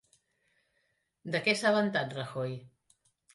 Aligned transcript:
De 1.35 1.41
què 1.49 1.55
s'ha 1.59 1.75
vantat 1.77 2.17
Rajoy? 2.19 2.57